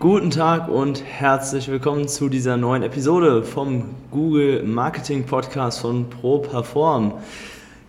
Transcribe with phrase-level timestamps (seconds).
[0.00, 7.14] Guten Tag und herzlich willkommen zu dieser neuen Episode vom Google Marketing Podcast von ProPerform.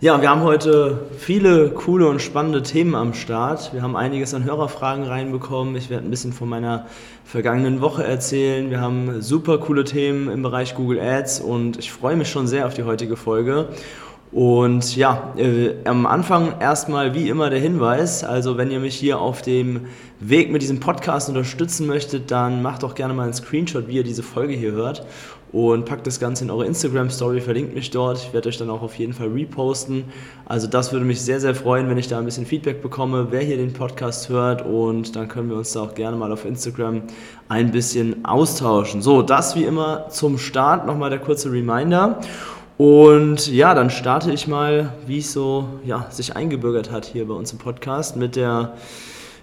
[0.00, 3.72] Ja, wir haben heute viele coole und spannende Themen am Start.
[3.72, 5.74] Wir haben einiges an Hörerfragen reinbekommen.
[5.74, 6.86] Ich werde ein bisschen von meiner
[7.24, 8.70] vergangenen Woche erzählen.
[8.70, 12.68] Wir haben super coole Themen im Bereich Google Ads und ich freue mich schon sehr
[12.68, 13.70] auf die heutige Folge.
[14.30, 19.20] Und ja, äh, am Anfang erstmal wie immer der Hinweis, also wenn ihr mich hier
[19.20, 19.86] auf dem
[20.20, 24.04] Weg mit diesem Podcast unterstützen möchtet, dann macht doch gerne mal einen Screenshot, wie ihr
[24.04, 25.06] diese Folge hier hört
[25.52, 28.18] und packt das Ganze in eure Instagram Story, verlinkt mich dort.
[28.18, 30.04] Ich werde euch dann auch auf jeden Fall reposten.
[30.44, 33.40] Also das würde mich sehr, sehr freuen, wenn ich da ein bisschen Feedback bekomme, wer
[33.40, 37.02] hier den Podcast hört und dann können wir uns da auch gerne mal auf Instagram
[37.48, 39.00] ein bisschen austauschen.
[39.00, 42.20] So, das wie immer zum Start nochmal der kurze Reminder.
[42.78, 47.34] Und ja, dann starte ich mal, wie es so ja, sich eingebürgert hat hier bei
[47.34, 48.74] uns im Podcast mit der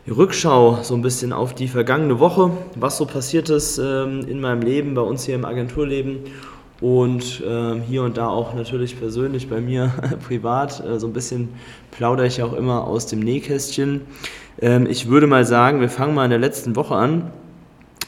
[0.08, 4.62] Rückschau so ein bisschen auf die vergangene Woche, was so passiert ist ähm, in meinem
[4.62, 6.20] Leben, bei uns hier im Agenturleben
[6.80, 9.92] und ähm, hier und da auch natürlich persönlich bei mir
[10.28, 10.82] privat.
[10.86, 11.50] Äh, so ein bisschen
[11.92, 14.02] plaudere ich auch immer aus dem Nähkästchen.
[14.62, 17.34] Ähm, ich würde mal sagen, wir fangen mal in der letzten Woche an.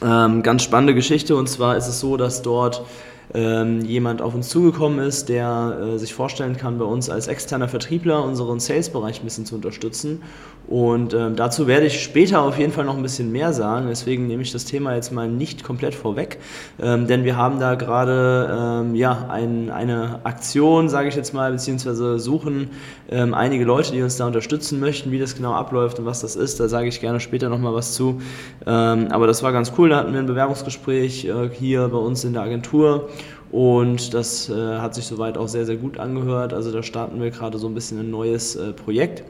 [0.02, 2.84] Ähm, ganz spannende Geschichte und zwar ist es so, dass dort
[3.33, 7.67] ähm, jemand auf uns zugekommen ist, der äh, sich vorstellen kann, bei uns als externer
[7.67, 10.22] Vertriebler unseren Sales-Bereich ein bisschen zu unterstützen.
[10.67, 13.88] Und ähm, dazu werde ich später auf jeden Fall noch ein bisschen mehr sagen.
[13.88, 16.39] Deswegen nehme ich das Thema jetzt mal nicht komplett vorweg,
[16.81, 21.53] ähm, denn wir haben da gerade ähm, ja, ein, eine Aktion, sage ich jetzt mal,
[21.53, 22.72] beziehungsweise suchen
[23.09, 26.35] ähm, einige Leute, die uns da unterstützen möchten, wie das genau abläuft und was das
[26.35, 26.59] ist.
[26.59, 28.22] Da sage ich gerne später nochmal was zu.
[28.66, 29.90] Ähm, aber das war ganz cool.
[29.90, 33.07] Da hatten wir ein Bewerbungsgespräch äh, hier bei uns in der Agentur.
[33.52, 36.53] Und das äh, hat sich soweit auch sehr, sehr gut angehört.
[36.53, 39.24] Also da starten wir gerade so ein bisschen ein neues äh, Projekt.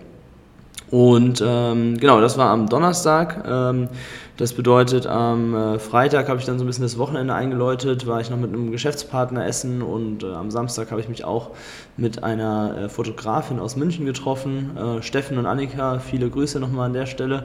[0.89, 3.43] Und ähm, genau, das war am Donnerstag.
[3.47, 3.89] Ähm,
[4.37, 8.21] das bedeutet, am äh, Freitag habe ich dann so ein bisschen das Wochenende eingeläutet, war
[8.21, 11.51] ich noch mit einem Geschäftspartner essen und äh, am Samstag habe ich mich auch
[11.97, 15.99] mit einer äh, Fotografin aus München getroffen, Steffen und Annika.
[15.99, 17.43] Viele Grüße nochmal an der Stelle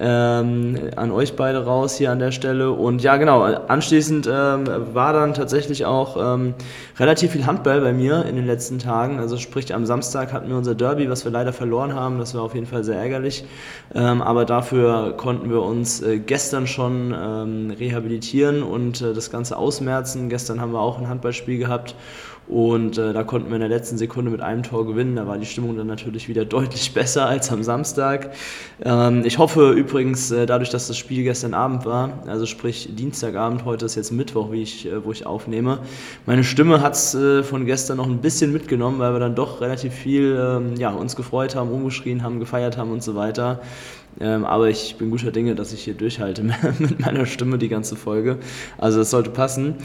[0.00, 2.72] ähm, an euch beide raus hier an der Stelle.
[2.72, 6.54] Und ja, genau, anschließend ähm, war dann tatsächlich auch ähm,
[6.98, 9.20] relativ viel Handball bei mir in den letzten Tagen.
[9.20, 12.18] Also sprich, am Samstag hatten wir unser Derby, was wir leider verloren haben.
[12.18, 13.44] Das war auf jeden Fall sehr ärgerlich.
[13.94, 20.30] Aber dafür konnten wir uns äh, gestern schon ähm, rehabilitieren und äh, das Ganze ausmerzen.
[20.30, 21.94] Gestern haben wir auch ein Handballspiel gehabt
[22.48, 25.14] und äh, da konnten wir in der letzten Sekunde mit einem Tor gewinnen.
[25.16, 28.32] Da war die Stimmung dann natürlich wieder deutlich besser als am Samstag.
[28.82, 33.66] Ähm, ich hoffe übrigens, äh, dadurch, dass das Spiel gestern Abend war, also sprich Dienstagabend,
[33.66, 35.80] heute ist jetzt Mittwoch, wie ich, äh, wo ich aufnehme,
[36.24, 39.60] meine Stimme hat es äh, von gestern noch ein bisschen mitgenommen, weil wir dann doch
[39.60, 43.60] relativ viel ähm, ja, uns gefreut haben, umgeschrien haben, gefeiert haben und so weiter.
[44.20, 46.42] Ähm, aber ich bin guter Dinge, dass ich hier durchhalte
[46.78, 48.38] mit meiner Stimme die ganze Folge.
[48.78, 49.76] Also das sollte passen.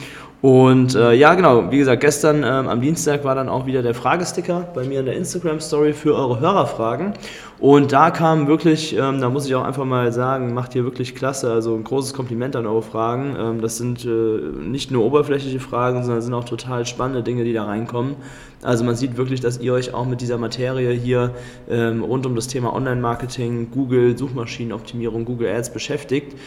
[0.42, 3.96] Und äh, ja, genau, wie gesagt, gestern ähm, am Dienstag war dann auch wieder der
[3.96, 7.14] Fragesticker bei mir in der Instagram-Story für eure Hörerfragen.
[7.60, 11.16] Und da kam wirklich, ähm, da muss ich auch einfach mal sagen, macht ihr wirklich
[11.16, 11.52] klasse.
[11.52, 13.36] Also ein großes Kompliment an eure Fragen.
[13.38, 17.54] Ähm, das sind äh, nicht nur oberflächliche Fragen, sondern sind auch total spannende Dinge, die
[17.54, 18.16] da reinkommen.
[18.62, 21.34] Also man sieht wirklich, dass ihr euch auch mit dieser Materie hier
[21.68, 26.38] ähm, rund um das Thema Online-Marketing, Google, Suchmaschinenoptimierung, Google Ads beschäftigt.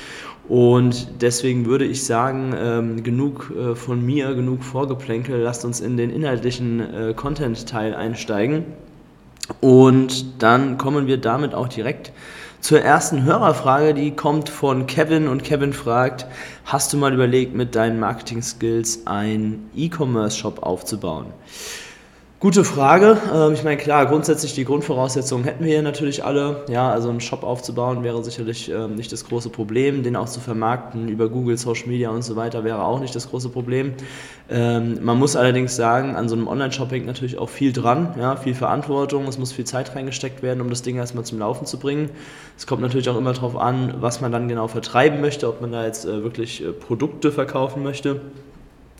[0.49, 5.97] Und deswegen würde ich sagen, ähm, genug äh, von mir, genug Vorgeplänkel, lasst uns in
[5.97, 8.65] den inhaltlichen äh, Content-Teil einsteigen.
[9.61, 12.13] Und dann kommen wir damit auch direkt
[12.61, 16.27] zur ersten Hörerfrage, die kommt von Kevin und Kevin fragt,
[16.67, 21.27] hast du mal überlegt, mit deinen Marketing-Skills einen E-Commerce-Shop aufzubauen?
[22.41, 23.19] Gute Frage.
[23.35, 26.65] Ähm, ich meine, klar, grundsätzlich die Grundvoraussetzungen hätten wir hier natürlich alle.
[26.71, 30.03] Ja, also einen Shop aufzubauen wäre sicherlich ähm, nicht das große Problem.
[30.03, 33.29] Den auch zu vermarkten über Google, Social Media und so weiter wäre auch nicht das
[33.29, 33.93] große Problem.
[34.49, 38.37] Ähm, man muss allerdings sagen, an so einem Online-Shop hängt natürlich auch viel dran, ja,
[38.37, 39.29] viel Verantwortung.
[39.29, 42.09] Es muss viel Zeit reingesteckt werden, um das Ding erstmal zum Laufen zu bringen.
[42.57, 45.73] Es kommt natürlich auch immer darauf an, was man dann genau vertreiben möchte, ob man
[45.73, 48.23] da jetzt äh, wirklich äh, Produkte verkaufen möchte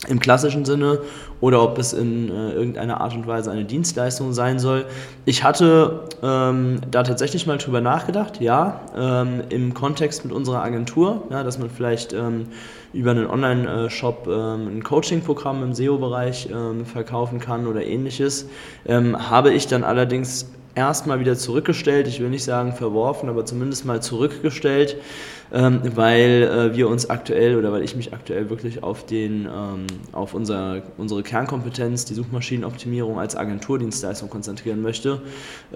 [0.09, 1.01] im klassischen Sinne
[1.41, 4.87] oder ob es in äh, irgendeiner Art und Weise eine Dienstleistung sein soll.
[5.27, 11.25] Ich hatte ähm, da tatsächlich mal drüber nachgedacht, ja, ähm, im Kontext mit unserer Agentur,
[11.31, 12.47] ja, dass man vielleicht ähm,
[12.95, 18.49] über einen Online-Shop ähm, ein Coaching-Programm im SEO-Bereich ähm, verkaufen kann oder ähnliches.
[18.87, 22.07] Ähm, habe ich dann allerdings erstmal wieder zurückgestellt.
[22.07, 24.97] Ich will nicht sagen verworfen, aber zumindest mal zurückgestellt,
[25.53, 29.87] ähm, weil äh, wir uns aktuell oder weil ich mich aktuell wirklich auf, den, ähm,
[30.13, 35.21] auf unser, unsere Kernkompetenz, die Suchmaschinenoptimierung als Agenturdienstleistung konzentrieren möchte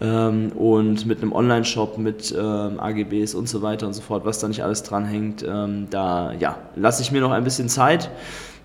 [0.00, 4.38] ähm, und mit einem Online-Shop, mit ähm, AGBs und so weiter und so fort, was
[4.38, 8.10] da nicht alles dranhängt, ähm, da ja, lasse ich mir noch ein bisschen Zeit.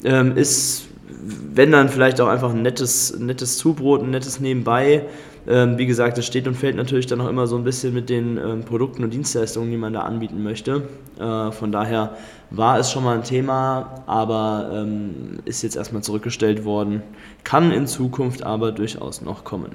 [0.04, 0.86] Ähm, ist
[1.22, 5.06] wenn dann vielleicht auch einfach ein nettes, nettes Zubrot, ein nettes Nebenbei.
[5.50, 8.08] Ähm, wie gesagt, das steht und fällt natürlich dann auch immer so ein bisschen mit
[8.10, 10.84] den ähm, Produkten und Dienstleistungen, die man da anbieten möchte.
[11.20, 12.16] Äh, von daher
[12.52, 17.02] war es schon mal ein Thema, aber ähm, ist jetzt erstmal zurückgestellt worden.
[17.44, 19.72] Kann in Zukunft aber durchaus noch kommen.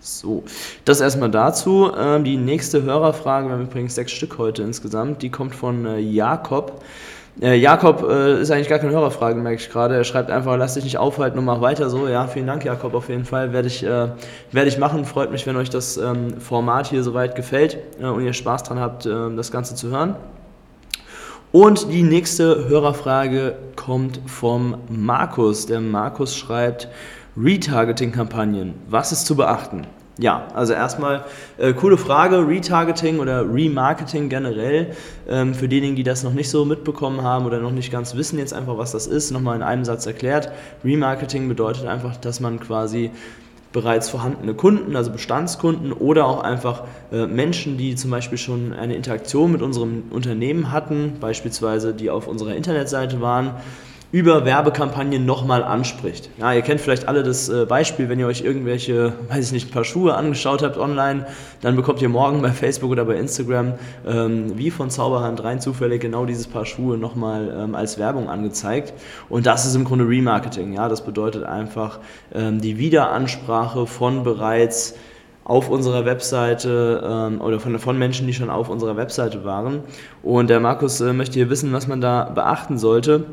[0.00, 0.44] So,
[0.86, 1.90] das erstmal dazu.
[1.94, 5.98] Ähm, die nächste Hörerfrage, wir haben übrigens sechs Stück heute insgesamt, die kommt von äh,
[5.98, 6.82] Jakob.
[7.40, 9.94] Äh, Jakob äh, ist eigentlich gar keine Hörerfrage, merke ich gerade.
[9.94, 12.08] Er schreibt einfach, lass dich nicht aufhalten und mach weiter so.
[12.08, 13.52] Ja, vielen Dank, Jakob, auf jeden Fall.
[13.52, 14.08] Werde ich, äh,
[14.50, 15.04] werde ich machen.
[15.04, 18.80] Freut mich, wenn euch das ähm, Format hier soweit gefällt äh, und ihr Spaß dran
[18.80, 20.16] habt, ähm, das Ganze zu hören.
[21.52, 25.66] Und die nächste Hörerfrage kommt vom Markus.
[25.66, 26.88] Der Markus schreibt,
[27.36, 29.86] Retargeting-Kampagnen, was ist zu beachten?
[30.20, 31.24] Ja, also erstmal
[31.58, 34.96] äh, coole Frage, Retargeting oder Remarketing generell.
[35.28, 38.36] Ähm, für diejenigen, die das noch nicht so mitbekommen haben oder noch nicht ganz wissen
[38.38, 40.50] jetzt einfach, was das ist, nochmal in einem Satz erklärt.
[40.84, 43.12] Remarketing bedeutet einfach, dass man quasi
[43.72, 46.82] bereits vorhandene Kunden, also Bestandskunden oder auch einfach
[47.12, 52.26] äh, Menschen, die zum Beispiel schon eine Interaktion mit unserem Unternehmen hatten, beispielsweise die auf
[52.26, 53.52] unserer Internetseite waren,
[54.10, 56.30] über Werbekampagnen nochmal anspricht.
[56.38, 59.68] Ja, ihr kennt vielleicht alle das äh, Beispiel, wenn ihr euch irgendwelche, weiß ich nicht,
[59.68, 61.26] ein paar Schuhe angeschaut habt online,
[61.60, 63.74] dann bekommt ihr morgen bei Facebook oder bei Instagram
[64.06, 68.94] ähm, wie von Zauberhand rein zufällig genau dieses Paar Schuhe nochmal ähm, als Werbung angezeigt.
[69.28, 70.72] Und das ist im Grunde Remarketing.
[70.72, 71.98] Ja, das bedeutet einfach
[72.34, 74.94] ähm, die Wiederansprache von bereits
[75.44, 79.80] auf unserer Webseite ähm, oder von, von Menschen, die schon auf unserer Webseite waren.
[80.22, 83.24] Und der Markus äh, möchte hier wissen, was man da beachten sollte.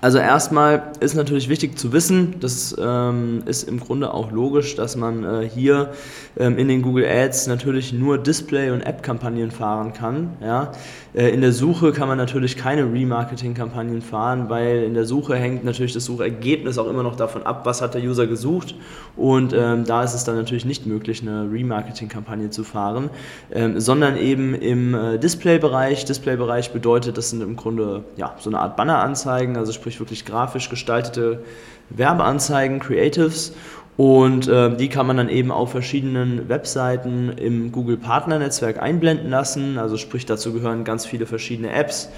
[0.00, 4.96] Also erstmal ist natürlich wichtig zu wissen, das ähm, ist im Grunde auch logisch, dass
[4.96, 5.90] man äh, hier
[6.38, 10.30] ähm, in den Google Ads natürlich nur Display- und App-Kampagnen fahren kann.
[10.40, 10.72] Ja?
[11.12, 15.64] Äh, in der Suche kann man natürlich keine Remarketing-Kampagnen fahren, weil in der Suche hängt
[15.64, 18.76] natürlich das Suchergebnis auch immer noch davon ab, was hat der User gesucht
[19.16, 23.10] und ähm, da ist es dann natürlich nicht möglich, eine Remarketing-Kampagne zu fahren,
[23.50, 26.04] ähm, sondern eben im äh, Display-Bereich.
[26.04, 30.68] Display-Bereich bedeutet, das sind im Grunde ja, so eine Art Banner-Anzeigen, also sprich wirklich grafisch
[30.68, 31.42] gestaltete
[31.88, 33.54] Werbeanzeigen, Creatives.
[33.96, 39.78] Und äh, die kann man dann eben auf verschiedenen Webseiten im Google Partner-Netzwerk einblenden lassen.
[39.78, 42.10] Also sprich, dazu gehören ganz viele verschiedene Apps.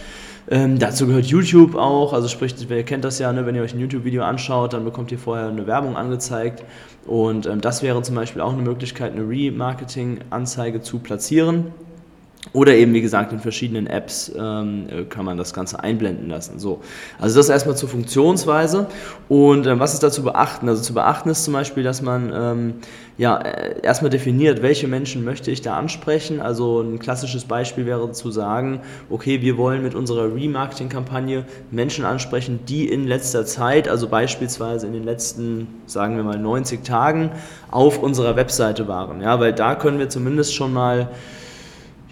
[0.50, 3.74] Ähm, dazu gehört YouTube auch, also sprich, ihr kennt das ja, ne, wenn ihr euch
[3.74, 6.64] ein YouTube-Video anschaut, dann bekommt ihr vorher eine Werbung angezeigt.
[7.06, 11.66] Und ähm, das wäre zum Beispiel auch eine Möglichkeit, eine Remarketing-Anzeige zu platzieren.
[12.52, 16.58] Oder eben, wie gesagt, in verschiedenen Apps ähm, äh, kann man das Ganze einblenden lassen.
[16.58, 16.80] So.
[17.20, 18.88] Also das erstmal zur Funktionsweise.
[19.28, 20.68] Und ähm, was ist da zu beachten?
[20.68, 22.74] Also zu beachten ist zum Beispiel, dass man ähm,
[23.16, 26.40] ja, äh, erstmal definiert, welche Menschen möchte ich da ansprechen.
[26.40, 32.58] Also ein klassisches Beispiel wäre zu sagen, okay, wir wollen mit unserer Remarketing-Kampagne Menschen ansprechen,
[32.68, 37.30] die in letzter Zeit, also beispielsweise in den letzten, sagen wir mal, 90 Tagen
[37.70, 39.22] auf unserer Webseite waren.
[39.22, 41.08] Ja, weil da können wir zumindest schon mal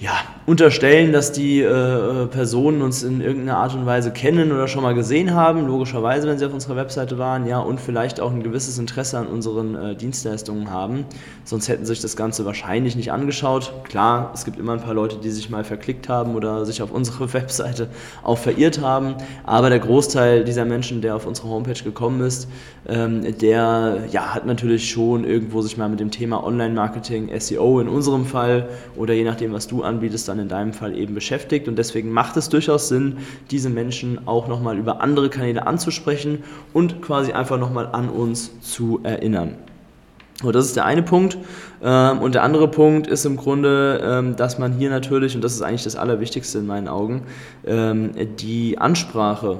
[0.00, 0.12] ja,
[0.47, 4.95] unterstellen, dass die äh, Personen uns in irgendeiner Art und Weise kennen oder schon mal
[4.95, 8.78] gesehen haben, logischerweise, wenn sie auf unserer Webseite waren, ja, und vielleicht auch ein gewisses
[8.78, 11.04] Interesse an unseren äh, Dienstleistungen haben.
[11.45, 13.75] Sonst hätten sich das Ganze wahrscheinlich nicht angeschaut.
[13.85, 16.92] Klar, es gibt immer ein paar Leute, die sich mal verklickt haben oder sich auf
[16.92, 17.88] unsere Webseite
[18.23, 22.49] auch verirrt haben, aber der Großteil dieser Menschen, der auf unsere Homepage gekommen ist,
[22.88, 27.88] ähm, der ja, hat natürlich schon irgendwo sich mal mit dem Thema Online-Marketing, SEO in
[27.88, 28.66] unserem Fall
[28.97, 31.68] oder je nachdem, was du anbietest, dann in deinem Fall eben beschäftigt.
[31.68, 33.18] Und deswegen macht es durchaus Sinn,
[33.50, 39.00] diese Menschen auch nochmal über andere Kanäle anzusprechen und quasi einfach nochmal an uns zu
[39.02, 39.56] erinnern.
[40.42, 41.37] So, das ist der eine Punkt.
[41.82, 45.52] Ähm, und der andere Punkt ist im Grunde, ähm, dass man hier natürlich, und das
[45.52, 47.25] ist eigentlich das Allerwichtigste in meinen Augen,
[47.66, 49.59] ähm, die Ansprache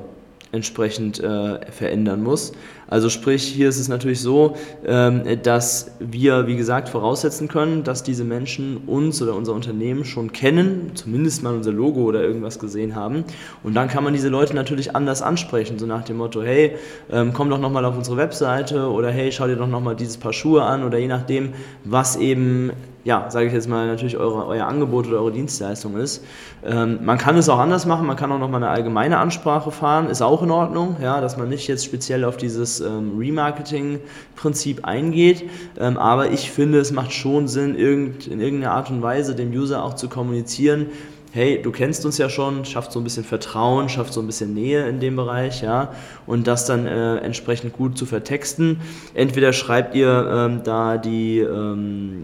[0.53, 2.53] entsprechend äh, verändern muss.
[2.89, 8.03] Also sprich, hier ist es natürlich so, ähm, dass wir, wie gesagt, voraussetzen können, dass
[8.03, 12.97] diese Menschen uns oder unser Unternehmen schon kennen, zumindest mal unser Logo oder irgendwas gesehen
[12.97, 13.25] haben.
[13.63, 16.77] Und dann kann man diese Leute natürlich anders ansprechen, so nach dem Motto, hey,
[17.13, 20.33] ähm, komm doch nochmal auf unsere Webseite oder hey, schau dir doch nochmal dieses Paar
[20.33, 21.51] Schuhe an oder je nachdem,
[21.85, 22.73] was eben
[23.05, 26.23] ja, sage ich jetzt mal, natürlich eure, euer Angebot oder eure Dienstleistung ist.
[26.65, 30.09] Ähm, man kann es auch anders machen, man kann auch nochmal eine allgemeine Ansprache fahren,
[30.09, 35.49] ist auch in Ordnung, ja, dass man nicht jetzt speziell auf dieses ähm, Remarketing-Prinzip eingeht,
[35.79, 39.51] ähm, aber ich finde, es macht schon Sinn, irgend, in irgendeiner Art und Weise dem
[39.51, 40.87] User auch zu kommunizieren,
[41.33, 44.53] hey, du kennst uns ja schon, schafft so ein bisschen Vertrauen, schafft so ein bisschen
[44.53, 45.93] Nähe in dem Bereich, ja,
[46.27, 48.81] und das dann äh, entsprechend gut zu vertexten.
[49.15, 52.23] Entweder schreibt ihr ähm, da die ähm,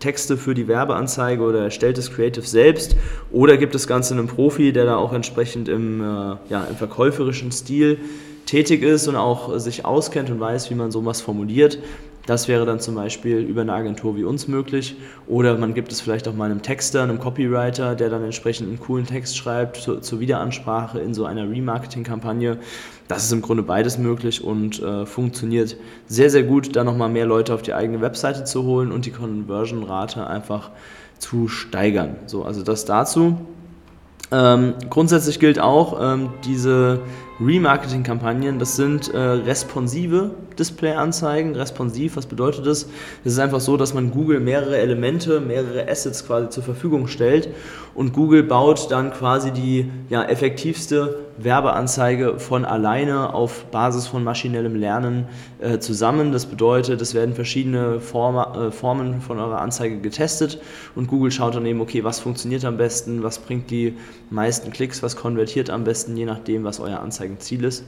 [0.00, 2.96] Texte für die Werbeanzeige oder erstellt das Creative selbst
[3.30, 6.04] oder gibt das Ganze einem Profi, der da auch entsprechend im, äh,
[6.50, 7.98] ja, im verkäuferischen Stil
[8.44, 11.78] tätig ist und auch sich auskennt und weiß, wie man sowas formuliert.
[12.26, 14.96] Das wäre dann zum Beispiel über eine Agentur wie uns möglich.
[15.26, 18.78] Oder man gibt es vielleicht auch mal einem Texter, einem Copywriter, der dann entsprechend einen
[18.78, 22.58] coolen Text schreibt zu, zur Wiederansprache in so einer Remarketing-Kampagne.
[23.08, 25.76] Das ist im Grunde beides möglich und äh, funktioniert
[26.06, 29.10] sehr, sehr gut, da nochmal mehr Leute auf die eigene Webseite zu holen und die
[29.10, 30.70] Conversion-Rate einfach
[31.18, 32.16] zu steigern.
[32.26, 33.38] So, also das dazu.
[34.30, 37.00] Ähm, grundsätzlich gilt auch, ähm, diese
[37.40, 41.54] Remarketing-Kampagnen, das sind äh, responsive Display-Anzeigen.
[41.56, 42.88] Responsiv, was bedeutet das?
[43.24, 47.48] Es ist einfach so, dass man Google mehrere Elemente, mehrere Assets quasi zur Verfügung stellt
[47.94, 54.76] und Google baut dann quasi die ja, effektivste Werbeanzeige von alleine auf Basis von maschinellem
[54.76, 55.26] Lernen
[55.60, 56.32] äh, zusammen.
[56.32, 60.60] Das bedeutet, es werden verschiedene Form, äh, Formen von eurer Anzeige getestet
[60.94, 63.96] und Google schaut dann eben, okay, was funktioniert am besten, was bringt die
[64.30, 67.84] meisten Klicks, was konvertiert am besten, je nachdem, was euer Anzeigenziel ist.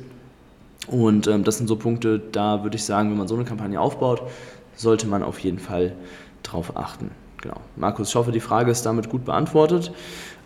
[0.87, 3.81] Und ähm, das sind so Punkte, da würde ich sagen, wenn man so eine Kampagne
[3.81, 4.23] aufbaut,
[4.77, 5.93] sollte man auf jeden Fall
[6.43, 7.11] drauf achten.
[7.41, 7.57] Genau.
[7.77, 9.93] Markus, ich hoffe, die Frage ist damit gut beantwortet.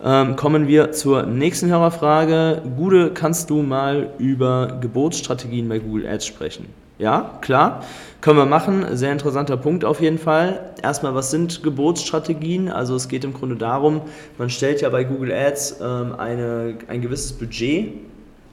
[0.03, 2.61] Ähm, kommen wir zur nächsten Hörerfrage.
[2.77, 6.65] Gude, kannst du mal über Geburtsstrategien bei Google Ads sprechen?
[6.97, 7.83] Ja, klar,
[8.19, 8.85] können wir machen.
[8.97, 10.73] Sehr interessanter Punkt auf jeden Fall.
[10.83, 12.69] Erstmal, was sind Geburtsstrategien?
[12.69, 14.01] Also es geht im Grunde darum,
[14.37, 17.93] man stellt ja bei Google Ads ähm, eine, ein gewisses Budget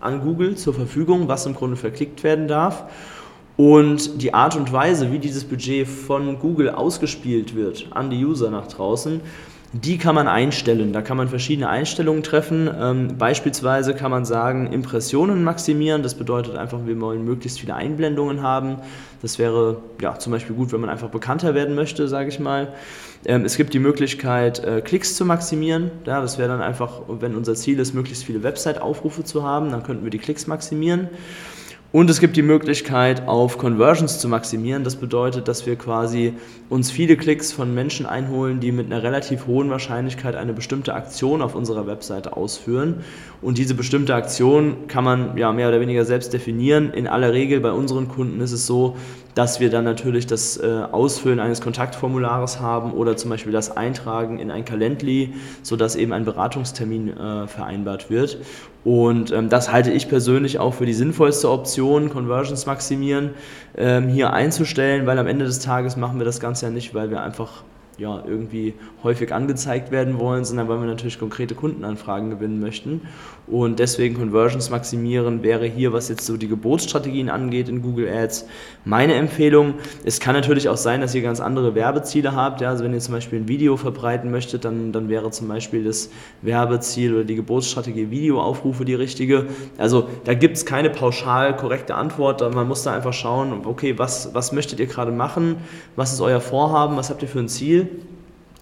[0.01, 2.85] an Google zur Verfügung, was im Grunde verklickt werden darf.
[3.57, 8.51] Und die Art und Weise, wie dieses Budget von Google ausgespielt wird an die User
[8.51, 9.21] nach draußen,
[9.85, 10.93] die kann man einstellen.
[10.93, 12.71] Da kann man verschiedene Einstellungen treffen.
[12.81, 16.03] Ähm, beispielsweise kann man sagen, Impressionen maximieren.
[16.03, 18.77] Das bedeutet einfach, wir wollen möglichst viele Einblendungen haben.
[19.23, 22.73] Das wäre ja, zum Beispiel gut, wenn man einfach bekannter werden möchte, sage ich mal.
[23.25, 25.91] Ähm, es gibt die Möglichkeit, äh, Klicks zu maximieren.
[26.07, 29.83] Ja, das wäre dann einfach, wenn unser Ziel ist, möglichst viele Website-Aufrufe zu haben, dann
[29.83, 31.09] könnten wir die Klicks maximieren.
[31.93, 34.83] Und es gibt die Möglichkeit, auf Conversions zu maximieren.
[34.85, 36.35] Das bedeutet, dass wir quasi
[36.69, 41.43] uns viele Klicks von Menschen einholen, die mit einer relativ hohen Wahrscheinlichkeit eine bestimmte Aktion
[41.43, 43.05] auf unserer Webseite ausführen.
[43.41, 46.93] Und diese bestimmte Aktion kann man ja mehr oder weniger selbst definieren.
[46.93, 48.97] In aller Regel bei unseren Kunden ist es so,
[49.37, 54.39] dass wir dann natürlich das äh, Ausfüllen eines Kontaktformulares haben oder zum Beispiel das Eintragen
[54.39, 58.39] in ein Calendly, sodass eben ein Beratungstermin äh, vereinbart wird.
[58.87, 63.31] Und ähm, das halte ich persönlich auch für die sinnvollste Option, Conversions maximieren,
[63.77, 67.11] ähm, hier einzustellen, weil am Ende des Tages machen wir das Ganze ja nicht, weil
[67.11, 67.65] wir einfach
[67.99, 73.01] ja, irgendwie häufig angezeigt werden wollen, sondern weil wir natürlich konkrete Kundenanfragen gewinnen möchten.
[73.49, 78.47] Und deswegen Conversions maximieren wäre hier, was jetzt so die Geburtsstrategien angeht in Google Ads,
[78.85, 79.75] meine Empfehlung.
[80.05, 82.61] Es kann natürlich auch sein, dass ihr ganz andere Werbeziele habt.
[82.61, 85.85] Ja, also wenn ihr zum Beispiel ein Video verbreiten möchtet, dann, dann wäre zum Beispiel
[85.85, 86.11] das
[86.43, 89.47] Werbeziel oder die Geburtsstrategie Videoaufrufe die richtige.
[89.79, 92.41] Also da gibt es keine pauschal korrekte Antwort.
[92.53, 95.59] Man muss da einfach schauen, okay, was, was möchtet ihr gerade machen?
[95.95, 96.97] Was ist euer Vorhaben?
[96.97, 97.89] Was habt ihr für ein Ziel?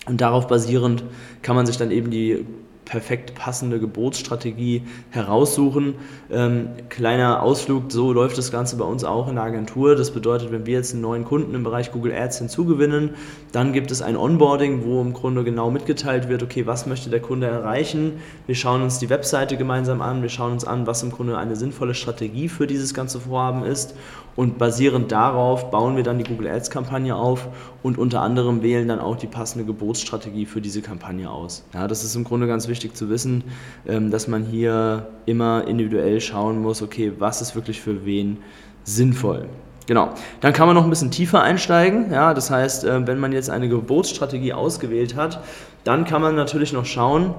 [0.06, 1.04] Und darauf basierend
[1.40, 2.44] kann man sich dann eben die
[2.84, 5.94] perfekt passende Gebotsstrategie heraussuchen.
[6.30, 9.96] Ähm, kleiner Ausflug, so läuft das Ganze bei uns auch in der Agentur.
[9.96, 13.10] Das bedeutet, wenn wir jetzt einen neuen Kunden im Bereich Google Ads hinzugewinnen,
[13.52, 17.20] dann gibt es ein Onboarding, wo im Grunde genau mitgeteilt wird, okay, was möchte der
[17.20, 18.14] Kunde erreichen.
[18.46, 21.56] Wir schauen uns die Webseite gemeinsam an, wir schauen uns an, was im Grunde eine
[21.56, 23.94] sinnvolle Strategie für dieses ganze Vorhaben ist
[24.36, 27.48] und basierend darauf bauen wir dann die Google Ads Kampagne auf
[27.82, 31.64] und unter anderem wählen dann auch die passende Gebotsstrategie für diese Kampagne aus.
[31.72, 33.44] Ja, das ist im Grunde ganz wichtig zu wissen,
[33.86, 38.38] ähm, dass man hier immer individuell schauen muss, okay, was ist wirklich für wen
[38.84, 39.48] sinnvoll.
[39.86, 40.10] Genau.
[40.40, 42.10] Dann kann man noch ein bisschen tiefer einsteigen.
[42.10, 45.40] Ja, das heißt, äh, wenn man jetzt eine Gebotsstrategie ausgewählt hat,
[45.84, 47.34] dann kann man natürlich noch schauen,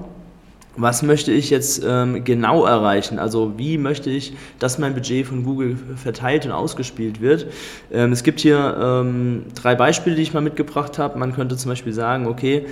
[0.76, 3.18] was möchte ich jetzt ähm, genau erreichen?
[3.18, 7.46] Also wie möchte ich, dass mein Budget von Google verteilt und ausgespielt wird?
[7.90, 11.18] Ähm, es gibt hier ähm, drei Beispiele, die ich mal mitgebracht habe.
[11.18, 12.66] Man könnte zum Beispiel sagen, okay,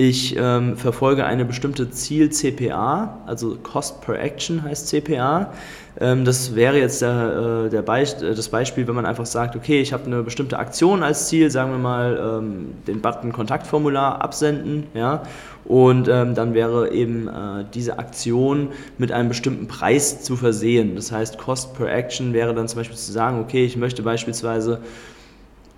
[0.00, 5.52] ich ähm, verfolge eine bestimmte Ziel-CPA, also Cost per Action heißt CPA.
[6.00, 9.56] Ähm, das wäre jetzt der, äh, der Beist äh, das Beispiel, wenn man einfach sagt,
[9.56, 14.22] okay, ich habe eine bestimmte Aktion als Ziel, sagen wir mal ähm, den Button Kontaktformular
[14.22, 15.24] absenden, ja,
[15.64, 20.94] und ähm, dann wäre eben äh, diese Aktion mit einem bestimmten Preis zu versehen.
[20.94, 24.78] Das heißt, Cost per Action wäre dann zum Beispiel zu sagen, okay, ich möchte beispielsweise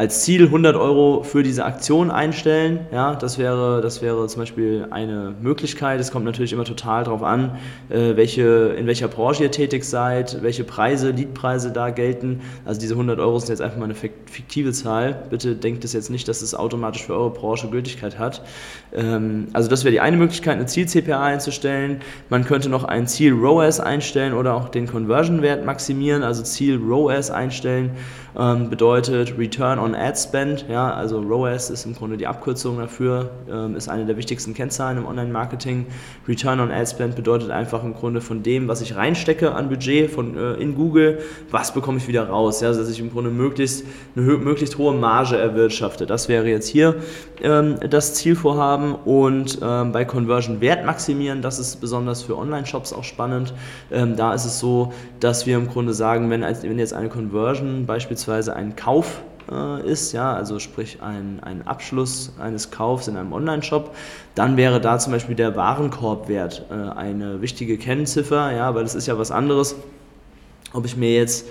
[0.00, 2.86] als Ziel 100 Euro für diese Aktion einstellen.
[2.90, 6.00] Ja, das wäre, das wäre zum Beispiel eine Möglichkeit.
[6.00, 7.58] Es kommt natürlich immer total darauf an,
[7.90, 12.40] äh, welche, in welcher Branche ihr tätig seid, welche Preise, Leadpreise da gelten.
[12.64, 15.24] Also diese 100 Euro sind jetzt einfach mal eine fiktive Zahl.
[15.28, 18.40] Bitte denkt es jetzt nicht, dass es automatisch für eure Branche Gültigkeit hat.
[18.94, 22.00] Ähm, also das wäre die eine Möglichkeit, eine Ziel-CPA einzustellen.
[22.30, 27.30] Man könnte noch ein Ziel ROAS einstellen oder auch den Conversion-Wert maximieren, also Ziel ROAS
[27.30, 27.90] einstellen
[28.38, 33.30] ähm, bedeutet Return on Ad Spend, ja, also ROAS ist im Grunde die Abkürzung dafür,
[33.50, 35.86] ähm, ist eine der wichtigsten Kennzahlen im Online-Marketing.
[36.28, 40.10] Return on Ad Spend bedeutet einfach im Grunde von dem, was ich reinstecke an Budget
[40.10, 41.18] von, äh, in Google,
[41.50, 43.84] was bekomme ich wieder raus, ja, dass ich im Grunde möglichst
[44.14, 46.06] eine möglichst hohe Marge erwirtschafte.
[46.06, 46.96] Das wäre jetzt hier
[47.42, 53.04] ähm, das Zielvorhaben und ähm, bei Conversion Wert maximieren, das ist besonders für Online-Shops auch
[53.04, 53.54] spannend.
[53.90, 57.08] Ähm, da ist es so, dass wir im Grunde sagen, wenn, als, wenn jetzt eine
[57.08, 63.08] Conversion beispielsweise beispielsweise ein Kauf äh, ist, ja, also sprich ein, ein Abschluss eines Kaufs
[63.08, 63.94] in einem Online-Shop,
[64.34, 69.06] dann wäre da zum Beispiel der Warenkorbwert äh, eine wichtige Kennziffer, ja, weil es ist
[69.06, 69.74] ja was anderes,
[70.72, 71.46] ob ich mir jetzt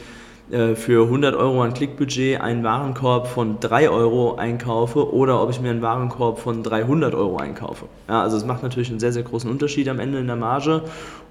[0.52, 5.62] äh, für 100 Euro an Klickbudget einen Warenkorb von 3 Euro einkaufe oder ob ich
[5.62, 7.86] mir einen Warenkorb von 300 Euro einkaufe.
[8.08, 10.84] Ja, also es macht natürlich einen sehr, sehr großen Unterschied am Ende in der Marge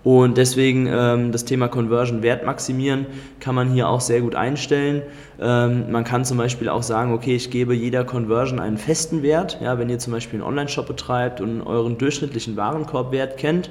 [0.04, 3.06] und deswegen ähm, das Thema Conversion Wert maximieren
[3.40, 5.02] kann man hier auch sehr gut einstellen.
[5.40, 9.58] Ähm, man kann zum Beispiel auch sagen, okay, ich gebe jeder Conversion einen festen Wert.
[9.62, 13.70] Ja, wenn ihr zum Beispiel einen Online-Shop betreibt und euren durchschnittlichen Warenkorbwert kennt,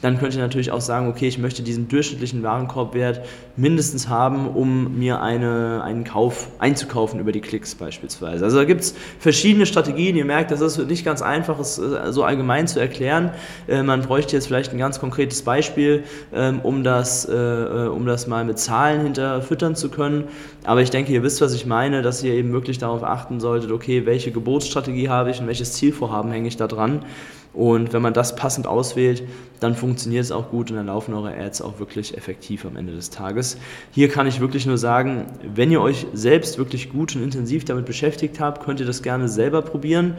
[0.00, 3.22] dann könnt ihr natürlich auch sagen, okay, ich möchte diesen durchschnittlichen Warenkorbwert
[3.56, 8.44] mindestens haben, um mir eine, einen Kauf einzukaufen über die Klicks beispielsweise.
[8.44, 10.14] Also da gibt es verschiedene Strategien.
[10.14, 13.32] Ihr merkt, das ist nicht ganz einfach, es äh, so allgemein zu erklären.
[13.66, 18.28] Äh, man bräuchte jetzt vielleicht ein ganz konkretes Beispiel, ähm, um das, äh, um das
[18.28, 20.24] mal mit Zahlen hinterfüttern zu können.
[20.62, 23.70] Aber ich denke, ihr wisst, was ich meine, dass ihr eben wirklich darauf achten solltet,
[23.70, 27.04] okay, welche Geburtsstrategie habe ich und welches Zielvorhaben hänge ich da dran.
[27.54, 29.22] Und wenn man das passend auswählt,
[29.58, 32.94] dann funktioniert es auch gut und dann laufen eure Ads auch wirklich effektiv am Ende
[32.94, 33.56] des Tages.
[33.90, 37.86] Hier kann ich wirklich nur sagen, wenn ihr euch selbst wirklich gut und intensiv damit
[37.86, 40.14] beschäftigt habt, könnt ihr das gerne selber probieren.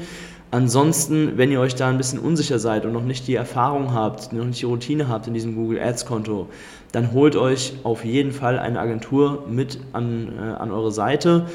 [0.52, 4.34] Ansonsten, wenn ihr euch da ein bisschen unsicher seid und noch nicht die Erfahrung habt,
[4.34, 6.50] noch nicht die Routine habt in diesem Google Ads Konto,
[6.92, 11.46] dann holt euch auf jeden Fall eine Agentur mit an, äh, an eure Seite.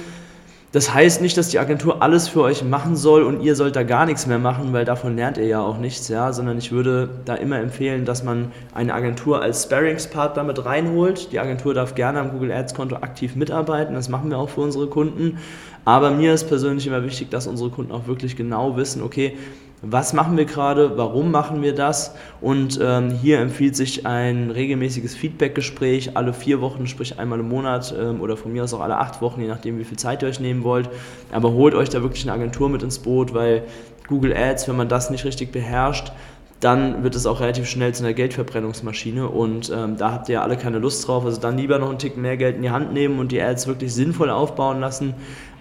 [0.75, 3.85] Das heißt nicht, dass die Agentur alles für euch machen soll und ihr sollt da
[3.85, 7.09] gar nichts mehr machen, weil davon lernt ihr ja auch nichts, ja, sondern ich würde
[7.25, 11.31] da immer empfehlen, dass man eine Agentur als Sparringspartner mit reinholt.
[11.31, 14.63] Die Agentur darf gerne am Google Ads Konto aktiv mitarbeiten, das machen wir auch für
[14.63, 15.39] unsere Kunden.
[15.85, 19.37] Aber mir ist persönlich immer wichtig, dass unsere Kunden auch wirklich genau wissen, okay,
[19.87, 25.15] was machen wir gerade, warum machen wir das und ähm, hier empfiehlt sich ein regelmäßiges
[25.15, 28.99] Feedback-Gespräch alle vier Wochen, sprich einmal im Monat ähm, oder von mir aus auch alle
[28.99, 30.89] acht Wochen, je nachdem wie viel Zeit ihr euch nehmen wollt.
[31.33, 33.63] Aber holt euch da wirklich eine Agentur mit ins Boot, weil
[34.09, 36.13] Google Ads, wenn man das nicht richtig beherrscht,
[36.61, 40.43] dann wird es auch relativ schnell zu einer Geldverbrennungsmaschine und ähm, da habt ihr ja
[40.43, 41.25] alle keine Lust drauf.
[41.27, 43.67] Also dann lieber noch einen Tick mehr Geld in die Hand nehmen und die Ads
[43.67, 45.15] wirklich sinnvoll aufbauen lassen,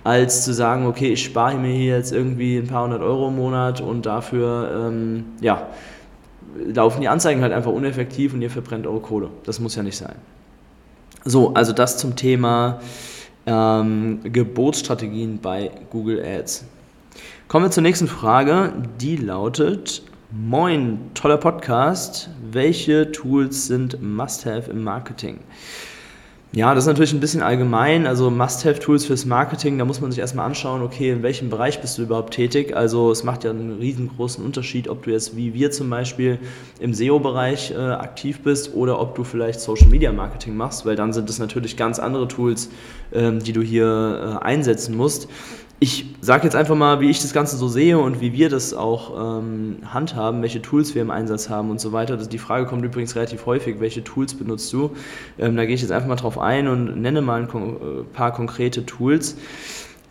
[0.03, 3.35] als zu sagen, okay, ich spare mir hier jetzt irgendwie ein paar hundert Euro im
[3.35, 5.67] Monat und dafür, ähm, ja,
[6.65, 9.29] laufen die Anzeigen halt einfach uneffektiv und ihr verbrennt eure Kohle.
[9.45, 10.15] Das muss ja nicht sein.
[11.25, 12.79] So, also das zum Thema
[13.45, 16.65] ähm, Gebotsstrategien bei Google Ads.
[17.47, 22.29] Kommen wir zur nächsten Frage, die lautet, Moin, toller Podcast.
[22.51, 25.37] Welche Tools sind Must-Have im Marketing?
[26.55, 28.05] Ja, das ist natürlich ein bisschen allgemein.
[28.05, 31.97] Also Must-Have-Tools fürs Marketing, da muss man sich erstmal anschauen, okay, in welchem Bereich bist
[31.97, 32.75] du überhaupt tätig?
[32.75, 36.37] Also es macht ja einen riesengroßen Unterschied, ob du jetzt wie wir zum Beispiel
[36.79, 41.39] im SEO-Bereich äh, aktiv bist oder ob du vielleicht Social-Media-Marketing machst, weil dann sind es
[41.39, 42.69] natürlich ganz andere Tools,
[43.13, 45.27] ähm, die du hier äh, einsetzen musst
[45.79, 48.73] ich sage jetzt einfach mal, wie ich das Ganze so sehe und wie wir das
[48.73, 52.15] auch ähm, handhaben, welche Tools wir im Einsatz haben und so weiter.
[52.15, 54.91] Das, die Frage kommt übrigens relativ häufig, welche Tools benutzt du?
[55.37, 58.31] Ähm, da gehe ich jetzt einfach mal drauf ein und nenne mal ein äh, paar
[58.31, 59.35] konkrete Tools.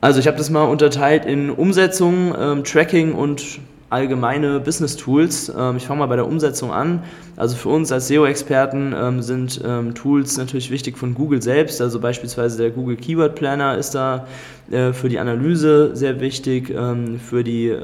[0.03, 3.61] Also ich habe das mal unterteilt in Umsetzung, ähm, Tracking und
[3.92, 5.52] allgemeine Business Tools.
[5.57, 7.02] Ähm, ich fange mal bei der Umsetzung an.
[7.37, 11.81] Also für uns als SEO-Experten ähm, sind ähm, Tools natürlich wichtig von Google selbst.
[11.81, 14.26] Also beispielsweise der Google Keyword Planner ist da
[14.70, 16.72] äh, für die Analyse sehr wichtig.
[16.72, 17.74] Für, die,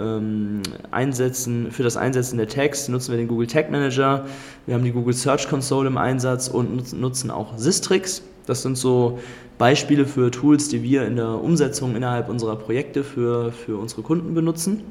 [0.90, 4.25] Einsetzen, für das Einsetzen der Tags nutzen wir den Google Tag Manager.
[4.66, 8.23] Wir haben die Google Search Console im Einsatz und nutzen auch Sistrix.
[8.47, 9.18] Das sind so
[9.59, 14.35] Beispiele für Tools, die wir in der Umsetzung innerhalb unserer Projekte für, für unsere Kunden
[14.35, 14.83] benutzen.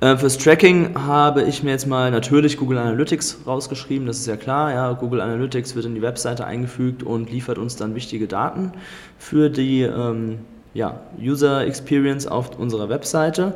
[0.00, 4.36] Äh, fürs Tracking habe ich mir jetzt mal natürlich Google Analytics rausgeschrieben, das ist ja
[4.36, 4.70] klar.
[4.72, 8.72] Ja, Google Analytics wird in die Webseite eingefügt und liefert uns dann wichtige Daten
[9.18, 10.40] für die ähm,
[10.74, 13.54] ja, User Experience auf unserer Webseite.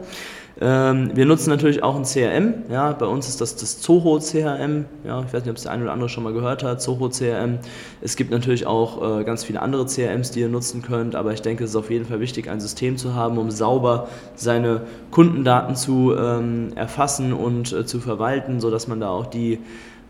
[0.63, 2.65] Ähm, wir nutzen natürlich auch ein CRM.
[2.71, 4.85] Ja, bei uns ist das das Zoho CRM.
[5.05, 6.83] Ja, ich weiß nicht, ob es der eine oder andere schon mal gehört hat.
[6.83, 7.59] Zoho CRM.
[8.03, 11.41] Es gibt natürlich auch äh, ganz viele andere CRMs, die ihr nutzen könnt, aber ich
[11.41, 15.77] denke, es ist auf jeden Fall wichtig, ein System zu haben, um sauber seine Kundendaten
[15.77, 19.61] zu ähm, erfassen und äh, zu verwalten, sodass man da auch die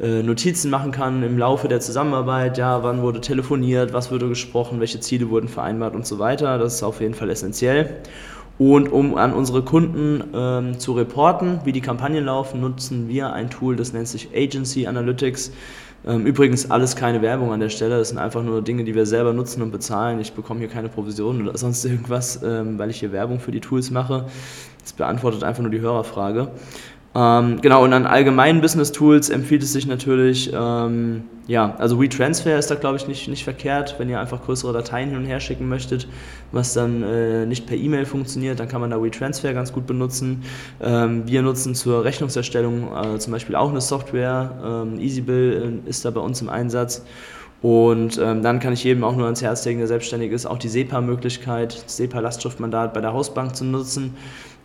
[0.00, 4.80] äh, Notizen machen kann im Laufe der Zusammenarbeit, ja, wann wurde telefoniert, was wurde gesprochen,
[4.80, 6.58] welche Ziele wurden vereinbart und so weiter.
[6.58, 8.00] Das ist auf jeden Fall essentiell.
[8.60, 13.48] Und um an unsere Kunden ähm, zu reporten, wie die Kampagnen laufen, nutzen wir ein
[13.48, 15.50] Tool, das nennt sich Agency Analytics.
[16.06, 19.06] Ähm, übrigens alles keine Werbung an der Stelle, das sind einfach nur Dinge, die wir
[19.06, 20.20] selber nutzen und bezahlen.
[20.20, 23.60] Ich bekomme hier keine Provision oder sonst irgendwas, ähm, weil ich hier Werbung für die
[23.60, 24.26] Tools mache.
[24.82, 26.48] Das beantwortet einfach nur die Hörerfrage.
[27.12, 32.56] Ähm, genau, und an allgemeinen Business Tools empfiehlt es sich natürlich, ähm, ja, also WeTransfer
[32.56, 35.40] ist da glaube ich nicht, nicht verkehrt, wenn ihr einfach größere Dateien hin und her
[35.40, 36.06] schicken möchtet,
[36.52, 40.44] was dann äh, nicht per E-Mail funktioniert, dann kann man da WeTransfer ganz gut benutzen.
[40.80, 46.04] Ähm, wir nutzen zur Rechnungserstellung äh, zum Beispiel auch eine Software, ähm, EasyBill äh, ist
[46.04, 47.04] da bei uns im Einsatz.
[47.60, 50.56] Und ähm, dann kann ich jedem auch nur ans Herz legen, der selbstständig ist, auch
[50.56, 54.14] die SEPA-Möglichkeit, SEPA-Lastschriftmandat bei der Hausbank zu nutzen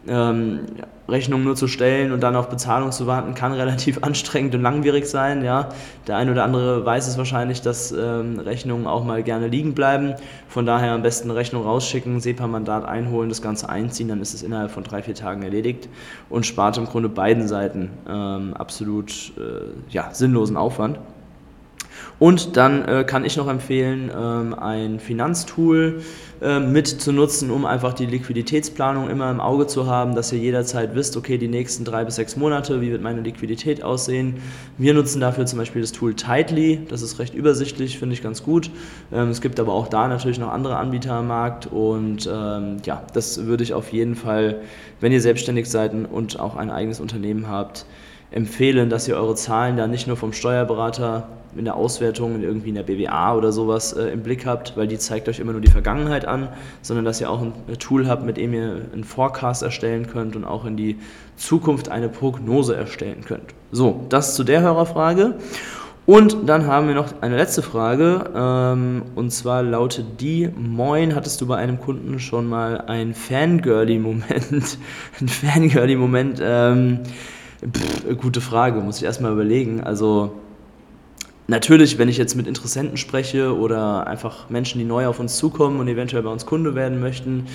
[0.08, 0.62] ähm,
[1.08, 5.06] Rechnungen nur zu stellen und dann auf Bezahlung zu warten, kann relativ anstrengend und langwierig
[5.06, 5.44] sein.
[5.44, 5.70] Ja.
[6.08, 10.16] Der eine oder andere weiß es wahrscheinlich, dass ähm, Rechnungen auch mal gerne liegen bleiben.
[10.48, 14.72] Von daher am besten Rechnung rausschicken, SEPA-Mandat einholen, das Ganze einziehen, dann ist es innerhalb
[14.72, 15.90] von drei, vier Tagen erledigt
[16.30, 21.00] und spart im Grunde beiden Seiten ähm, absolut äh, ja, sinnlosen Aufwand.
[22.20, 26.02] Und dann äh, kann ich noch empfehlen, ähm, ein Finanztool
[26.42, 30.40] äh, mit zu nutzen, um einfach die Liquiditätsplanung immer im Auge zu haben, dass ihr
[30.40, 34.36] jederzeit wisst, okay, die nächsten drei bis sechs Monate, wie wird meine Liquidität aussehen.
[34.78, 38.44] Wir nutzen dafür zum Beispiel das Tool Tightly, das ist recht übersichtlich, finde ich ganz
[38.44, 38.70] gut.
[39.14, 43.04] Ähm, es gibt aber auch da natürlich noch andere Anbieter am Markt und ähm, ja,
[43.14, 44.62] das würde ich auf jeden Fall,
[45.00, 47.86] wenn ihr selbstständig seid und auch ein eigenes Unternehmen habt,
[48.32, 52.76] empfehlen, dass ihr eure Zahlen da nicht nur vom Steuerberater in der Auswertung irgendwie in
[52.76, 55.72] der BWA oder sowas äh, im Blick habt, weil die zeigt euch immer nur die
[55.72, 56.50] Vergangenheit an,
[56.82, 60.44] sondern dass ihr auch ein Tool habt, mit dem ihr einen Forecast erstellen könnt und
[60.44, 60.98] auch in die
[61.38, 63.54] Zukunft eine Prognose erstellen könnt.
[63.72, 65.36] So, das zu der Hörerfrage.
[66.06, 71.42] Und dann haben wir noch eine letzte Frage, ähm, und zwar lautet die: Moin, hattest
[71.42, 74.78] du bei einem Kunden schon mal ein Fangirly-Moment?
[75.20, 76.40] ein Fangirly-Moment?
[76.44, 77.00] Ähm,
[77.72, 79.82] Pff, gute Frage, muss ich erstmal überlegen.
[79.82, 80.34] Also
[81.48, 85.80] natürlich, wenn ich jetzt mit Interessenten spreche oder einfach Menschen, die neu auf uns zukommen
[85.80, 87.46] und eventuell bei uns Kunde werden möchten,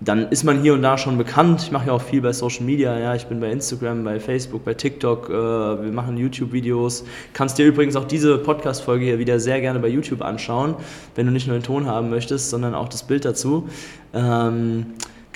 [0.00, 1.62] dann ist man hier und da schon bekannt.
[1.62, 2.98] Ich mache ja auch viel bei Social Media.
[2.98, 5.30] Ja, ich bin bei Instagram, bei Facebook, bei TikTok.
[5.30, 7.04] Äh, wir machen YouTube-Videos.
[7.32, 10.74] Kannst dir übrigens auch diese Podcast-Folge hier wieder sehr gerne bei YouTube anschauen,
[11.14, 13.68] wenn du nicht nur den Ton haben möchtest, sondern auch das Bild dazu.
[14.12, 14.86] Ähm,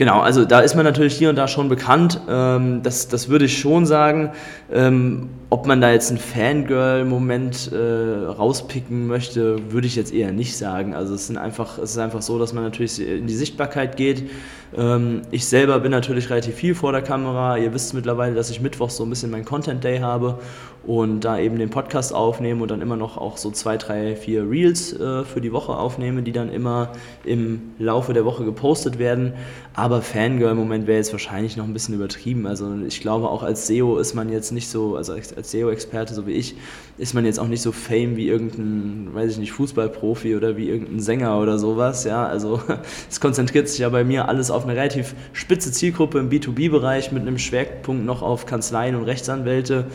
[0.00, 2.22] Genau, also da ist man natürlich hier und da schon bekannt.
[2.26, 4.30] Ähm, das, das würde ich schon sagen.
[4.72, 10.56] Ähm, ob man da jetzt einen Fangirl-Moment äh, rauspicken möchte, würde ich jetzt eher nicht
[10.56, 10.94] sagen.
[10.94, 14.30] Also es, sind einfach, es ist einfach so, dass man natürlich in die Sichtbarkeit geht.
[14.76, 17.58] Ähm, ich selber bin natürlich relativ viel vor der Kamera.
[17.58, 20.38] Ihr wisst mittlerweile, dass ich Mittwoch so ein bisschen mein Content Day habe
[20.86, 24.48] und da eben den Podcast aufnehme und dann immer noch auch so zwei, drei, vier
[24.48, 26.92] Reels äh, für die Woche aufnehme, die dann immer
[27.24, 29.34] im Laufe der Woche gepostet werden.
[29.74, 32.46] Aber Fangirl-Moment wäre jetzt wahrscheinlich noch ein bisschen übertrieben.
[32.46, 36.26] Also ich glaube auch als SEO ist man jetzt nicht so, also als SEO-Experte so
[36.26, 36.54] wie ich,
[36.98, 40.68] ist man jetzt auch nicht so fame wie irgendein, weiß ich nicht, Fußballprofi oder wie
[40.68, 42.04] irgendein Sänger oder sowas.
[42.04, 42.60] Ja, also
[43.10, 47.22] es konzentriert sich ja bei mir alles auf eine relativ spitze Zielgruppe im B2B-Bereich mit
[47.22, 49.86] einem Schwerpunkt noch auf Kanzleien und Rechtsanwälte.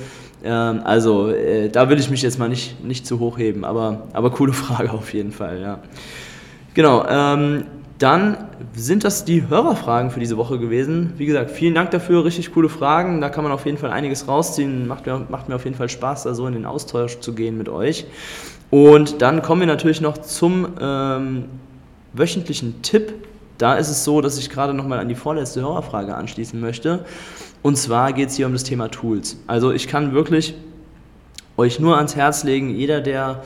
[0.44, 4.08] Ähm, also äh, da will ich mich jetzt mal nicht, nicht zu hoch heben, aber,
[4.14, 5.80] aber coole Frage auf jeden Fall, ja.
[6.74, 7.64] Genau, ähm,
[7.98, 11.14] dann sind das die Hörerfragen für diese Woche gewesen.
[11.18, 13.22] Wie gesagt, vielen Dank dafür, richtig coole Fragen.
[13.22, 14.88] Da kann man auf jeden Fall einiges rausziehen.
[14.88, 17.58] Macht mir, macht mir auf jeden Fall Spaß, da so in den Austausch zu gehen
[17.58, 18.06] mit euch.
[18.70, 21.46] Und dann kommen wir natürlich noch zum ähm,
[22.12, 23.14] wöchentlichen Tipp.
[23.58, 27.06] Da ist es so, dass ich gerade nochmal an die vorletzte Hörerfrage anschließen möchte.
[27.62, 29.38] Und zwar geht es hier um das Thema Tools.
[29.48, 30.56] Also ich kann wirklich
[31.56, 33.44] euch nur ans Herz legen, jeder, der,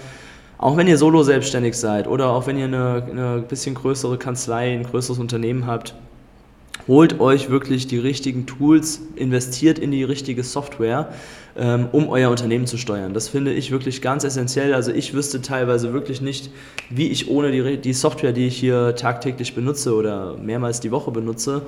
[0.60, 4.74] auch wenn ihr solo selbstständig seid oder auch wenn ihr eine, eine bisschen größere Kanzlei,
[4.74, 5.96] ein größeres Unternehmen habt,
[6.86, 11.14] holt euch wirklich die richtigen Tools, investiert in die richtige Software,
[11.58, 13.14] ähm, um euer Unternehmen zu steuern.
[13.14, 14.74] Das finde ich wirklich ganz essentiell.
[14.74, 16.52] Also ich wüsste teilweise wirklich nicht,
[16.90, 21.12] wie ich ohne die, die Software, die ich hier tagtäglich benutze oder mehrmals die Woche
[21.12, 21.62] benutze,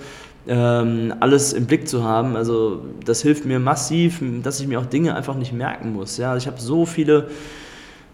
[0.49, 2.36] ähm, alles im Blick zu haben.
[2.36, 6.17] Also das hilft mir massiv, dass ich mir auch Dinge einfach nicht merken muss.
[6.17, 7.30] Ja, ich habe so viele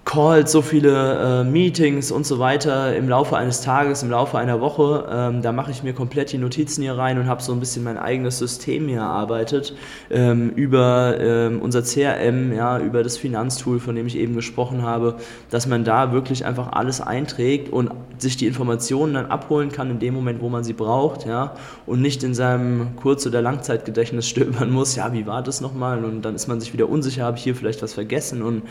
[0.08, 4.62] Calls, so viele äh, Meetings und so weiter im Laufe eines Tages, im Laufe einer
[4.62, 5.06] Woche.
[5.12, 7.84] Ähm, da mache ich mir komplett die Notizen hier rein und habe so ein bisschen
[7.84, 9.76] mein eigenes System hier erarbeitet
[10.10, 15.18] ähm, über ähm, unser CRM, ja, über das Finanztool, von dem ich eben gesprochen habe,
[15.50, 20.00] dass man da wirklich einfach alles einträgt und sich die Informationen dann abholen kann in
[20.00, 21.54] dem Moment, wo man sie braucht, ja,
[21.86, 26.06] und nicht in seinem Kurz- oder Langzeitgedächtnis stöbern muss, ja, wie war das nochmal?
[26.06, 28.64] Und dann ist man sich wieder unsicher, habe ich hier vielleicht was vergessen und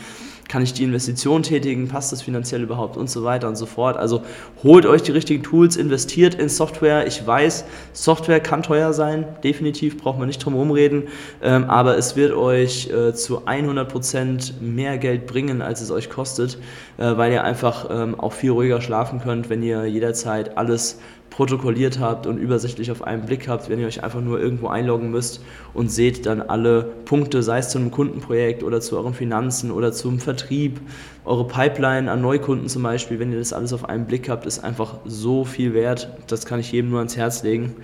[0.48, 3.96] kann ich die Investition tätigen, passt das finanziell überhaupt und so weiter und so fort.
[3.96, 4.22] Also
[4.62, 7.06] holt euch die richtigen Tools, investiert in Software.
[7.06, 11.04] Ich weiß, Software kann teuer sein, definitiv, braucht man nicht drum herum reden,
[11.42, 16.58] ähm, aber es wird euch äh, zu 100% mehr Geld bringen, als es euch kostet,
[16.98, 20.98] äh, weil ihr einfach ähm, auch viel ruhiger schlafen könnt, wenn ihr jederzeit alles
[21.30, 25.10] protokolliert habt und übersichtlich auf einen Blick habt, wenn ihr euch einfach nur irgendwo einloggen
[25.10, 25.42] müsst
[25.74, 29.92] und seht dann alle Punkte, sei es zu einem Kundenprojekt oder zu euren Finanzen oder
[29.92, 30.80] zum Vertrieb,
[31.24, 34.64] eure Pipeline an Neukunden zum Beispiel, wenn ihr das alles auf einen Blick habt, ist
[34.64, 36.10] einfach so viel wert.
[36.28, 37.74] Das kann ich jedem nur ans Herz legen.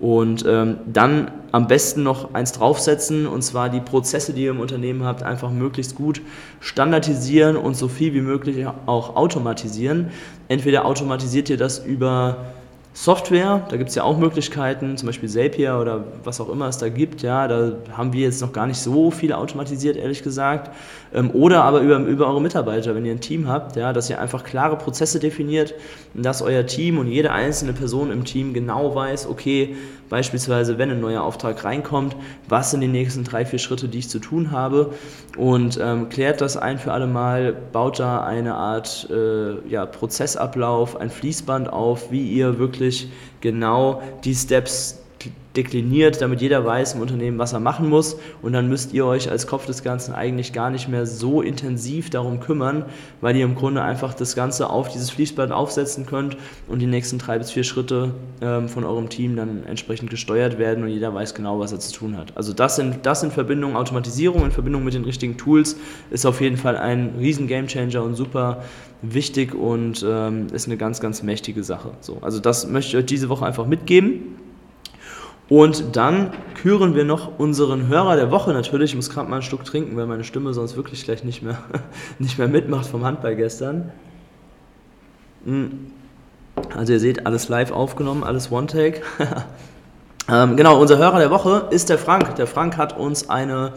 [0.00, 4.60] Und ähm, dann am besten noch eins draufsetzen, und zwar die Prozesse, die ihr im
[4.60, 6.20] Unternehmen habt, einfach möglichst gut
[6.60, 10.10] standardisieren und so viel wie möglich auch automatisieren.
[10.48, 12.54] Entweder automatisiert ihr das über
[12.96, 16.78] Software, da gibt es ja auch Möglichkeiten, zum Beispiel Zapier oder was auch immer es
[16.78, 20.70] da gibt, ja, da haben wir jetzt noch gar nicht so viel automatisiert, ehrlich gesagt.
[21.14, 24.20] Ähm, oder aber über, über eure Mitarbeiter, wenn ihr ein Team habt, ja, dass ihr
[24.20, 25.74] einfach klare Prozesse definiert,
[26.12, 29.76] dass euer Team und jede einzelne Person im Team genau weiß, okay,
[30.10, 32.16] beispielsweise, wenn ein neuer Auftrag reinkommt,
[32.48, 34.92] was sind die nächsten drei, vier Schritte, die ich zu tun habe?
[35.36, 40.96] Und ähm, klärt das ein für alle Mal, baut da eine Art äh, ja, Prozessablauf,
[40.96, 43.08] ein Fließband auf, wie ihr wirklich
[43.40, 45.03] genau die Steps
[45.56, 48.16] dekliniert, damit jeder weiß im Unternehmen, was er machen muss.
[48.42, 52.10] Und dann müsst ihr euch als Kopf des Ganzen eigentlich gar nicht mehr so intensiv
[52.10, 52.84] darum kümmern,
[53.20, 56.36] weil ihr im Grunde einfach das Ganze auf dieses Fließband aufsetzen könnt
[56.68, 60.84] und die nächsten drei bis vier Schritte ähm, von eurem Team dann entsprechend gesteuert werden
[60.84, 62.36] und jeder weiß genau, was er zu tun hat.
[62.36, 65.76] Also das in, das in Verbindung Automatisierung, in Verbindung mit den richtigen Tools
[66.10, 68.62] ist auf jeden Fall ein riesen Gamechanger und super
[69.02, 71.92] wichtig und ähm, ist eine ganz, ganz mächtige Sache.
[72.00, 74.43] So, also das möchte ich euch diese Woche einfach mitgeben.
[75.48, 78.92] Und dann küren wir noch unseren Hörer der Woche natürlich.
[78.92, 81.58] Ich muss gerade mal ein Stück trinken, weil meine Stimme sonst wirklich gleich nicht mehr,
[82.18, 83.92] nicht mehr mitmacht vom Handball gestern.
[85.44, 85.90] Hm.
[86.74, 89.02] Also ihr seht, alles live aufgenommen, alles One-Take.
[90.30, 92.36] ähm, genau, unser Hörer der Woche ist der Frank.
[92.36, 93.74] Der Frank hat uns eine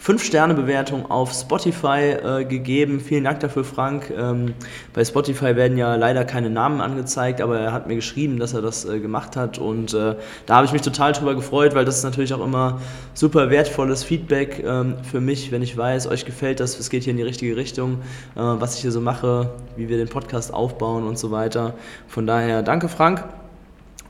[0.00, 3.00] 5-Sterne-Bewertung auf Spotify äh, gegeben.
[3.00, 4.12] Vielen Dank dafür, Frank.
[4.16, 4.54] Ähm,
[4.94, 8.62] bei Spotify werden ja leider keine Namen angezeigt, aber er hat mir geschrieben, dass er
[8.62, 10.14] das äh, gemacht hat und äh,
[10.46, 12.80] da habe ich mich total drüber gefreut, weil das ist natürlich auch immer
[13.14, 17.10] super wertvolles Feedback ähm, für mich, wenn ich weiß, euch gefällt das, es geht hier
[17.10, 17.94] in die richtige Richtung,
[18.34, 21.74] äh, was ich hier so mache, wie wir den Podcast aufbauen und so weiter.
[22.06, 23.24] Von daher danke, Frank.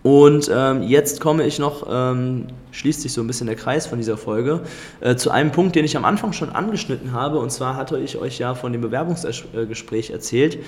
[0.02, 3.98] Und ähm, jetzt komme ich noch, ähm, schließt sich so ein bisschen der Kreis von
[3.98, 4.60] dieser Folge,
[5.00, 7.38] äh, zu einem Punkt, den ich am Anfang schon angeschnitten habe.
[7.38, 10.58] Und zwar hatte ich euch ja von dem Bewerbungsgespräch erzählt,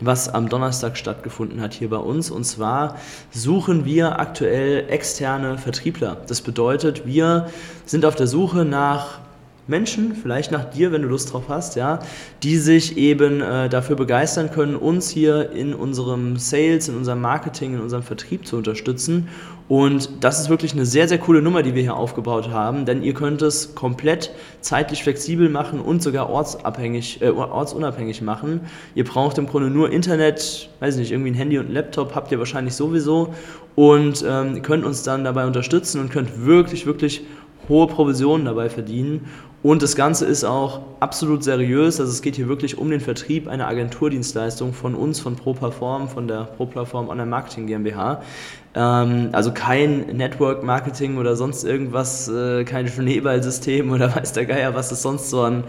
[0.00, 2.30] was am Donnerstag stattgefunden hat hier bei uns.
[2.30, 2.96] Und zwar
[3.30, 6.18] suchen wir aktuell externe Vertriebler.
[6.26, 7.46] Das bedeutet, wir
[7.86, 9.23] sind auf der Suche nach
[9.66, 12.00] Menschen, vielleicht nach dir, wenn du Lust drauf hast, ja,
[12.42, 17.74] die sich eben äh, dafür begeistern können, uns hier in unserem Sales, in unserem Marketing,
[17.74, 19.28] in unserem Vertrieb zu unterstützen.
[19.66, 23.02] Und das ist wirklich eine sehr, sehr coole Nummer, die wir hier aufgebaut haben, denn
[23.02, 28.60] ihr könnt es komplett zeitlich flexibel machen und sogar ortsabhängig, äh, ortsunabhängig machen.
[28.94, 32.30] Ihr braucht im Grunde nur Internet, weiß nicht, irgendwie ein Handy und ein Laptop habt
[32.30, 33.32] ihr wahrscheinlich sowieso
[33.74, 37.22] und ähm, könnt uns dann dabei unterstützen und könnt wirklich, wirklich
[37.68, 39.26] hohe Provisionen dabei verdienen.
[39.64, 41.98] Und das Ganze ist auch absolut seriös.
[41.98, 46.28] Also es geht hier wirklich um den Vertrieb einer Agenturdienstleistung von uns, von ProPerform, von
[46.28, 48.20] der ProPerform Online Marketing GmbH.
[48.74, 54.74] Ähm, also kein Network Marketing oder sonst irgendwas, äh, kein Schneeballsystem oder weiß der Geier,
[54.74, 55.64] was es sonst so an,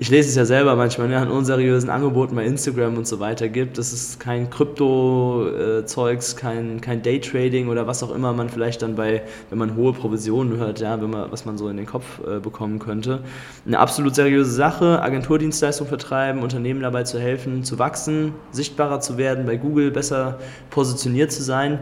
[0.00, 3.48] ich lese es ja selber manchmal, ne, an unseriösen Angeboten bei Instagram und so weiter
[3.48, 3.78] gibt.
[3.78, 9.22] Das ist kein Krypto-Zeugs, kein, kein Daytrading oder was auch immer man vielleicht dann bei,
[9.50, 12.38] wenn man hohe Provisionen hört, ja, wenn man, was man so in den Kopf äh,
[12.38, 13.24] bekommen könnte.
[13.66, 19.46] Eine absolut seriöse Sache, Agenturdienstleistung vertreiben, Unternehmen dabei zu helfen, zu wachsen, sichtbarer zu werden,
[19.46, 20.38] bei Google besser
[20.70, 21.80] positioniert zu sein.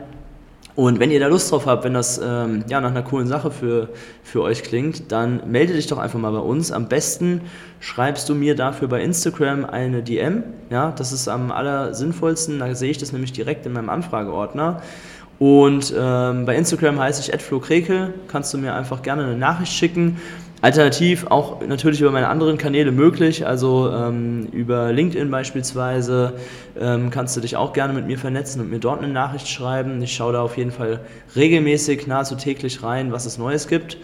[0.76, 3.50] Und wenn ihr da Lust drauf habt, wenn das ähm, ja, nach einer coolen Sache
[3.50, 3.88] für,
[4.22, 6.70] für euch klingt, dann melde dich doch einfach mal bei uns.
[6.70, 7.40] Am besten
[7.80, 10.44] schreibst du mir dafür bei Instagram eine DM.
[10.68, 12.58] Ja, das ist am allersinnvollsten.
[12.58, 14.82] Da sehe ich das nämlich direkt in meinem Anfrageordner.
[15.38, 18.12] Und ähm, bei Instagram heiße ich @flo_krekel.
[18.28, 20.18] Kannst du mir einfach gerne eine Nachricht schicken
[20.66, 26.33] Alternativ auch natürlich über meine anderen Kanäle möglich, also ähm, über LinkedIn beispielsweise
[26.76, 30.02] ähm, kannst du dich auch gerne mit mir vernetzen und mir dort eine Nachricht schreiben.
[30.02, 30.98] Ich schaue da auf jeden Fall
[31.37, 33.98] regelmäßig, nahezu täglich rein, was es Neues gibt.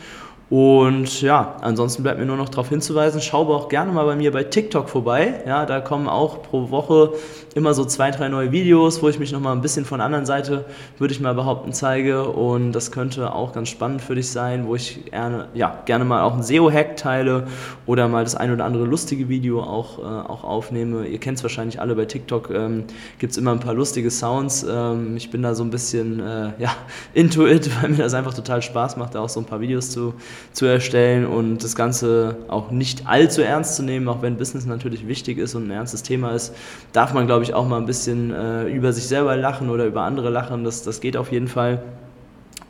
[0.50, 4.30] Und ja, ansonsten bleibt mir nur noch darauf hinzuweisen, schau auch gerne mal bei mir
[4.30, 5.42] bei TikTok vorbei.
[5.44, 7.14] Ja, da kommen auch pro Woche
[7.54, 10.26] immer so zwei, drei neue Videos, wo ich mich nochmal ein bisschen von der anderen
[10.26, 10.64] Seite,
[10.98, 12.28] würde ich mal behaupten, zeige.
[12.28, 16.22] Und das könnte auch ganz spannend für dich sein, wo ich gerne, ja, gerne mal
[16.22, 17.46] auch einen SEO-Hack teile
[17.86, 21.06] oder mal das ein oder andere lustige Video auch, äh, auch aufnehme.
[21.06, 22.84] Ihr kennt es wahrscheinlich alle bei TikTok, ähm,
[23.18, 24.66] gibt es immer ein paar lustige Sounds.
[24.68, 26.74] Ähm, ich bin da so ein bisschen äh, ja,
[27.14, 29.90] into it, weil mir das einfach total Spaß macht, da auch so ein paar Videos
[29.90, 30.14] zu
[30.52, 35.06] zu erstellen und das Ganze auch nicht allzu ernst zu nehmen, auch wenn Business natürlich
[35.06, 36.54] wichtig ist und ein ernstes Thema ist,
[36.92, 40.02] darf man, glaube ich, auch mal ein bisschen äh, über sich selber lachen oder über
[40.02, 40.64] andere lachen.
[40.64, 41.82] Das, das geht auf jeden Fall.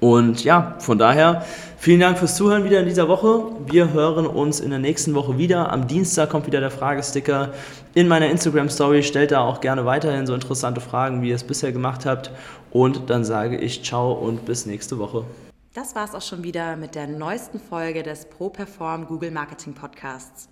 [0.02, 1.44] Und ja, von daher
[1.78, 3.44] vielen Dank fürs Zuhören wieder in dieser Woche.
[3.66, 5.70] Wir hören uns in der nächsten Woche wieder.
[5.70, 7.50] Am Dienstag kommt wieder der Fragesticker
[7.94, 9.04] in meiner Instagram Story.
[9.04, 12.32] Stellt da auch gerne weiterhin so interessante Fragen, wie ihr es bisher gemacht habt.
[12.72, 15.24] Und dann sage ich ciao und bis nächste Woche.
[15.74, 20.51] Das war es auch schon wieder mit der neuesten Folge des ProPerform Google Marketing Podcasts.